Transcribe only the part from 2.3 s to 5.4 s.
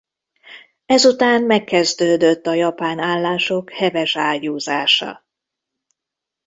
a japán állások heves ágyúzása.